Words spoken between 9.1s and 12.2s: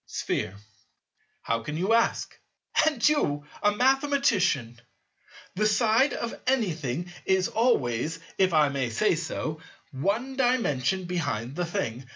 say, one Dimension behind the thing.